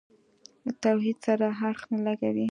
توحید 0.83 1.17
سره 1.25 1.47
اړخ 1.67 1.81
نه 1.93 1.99
لګوي. 2.05 2.39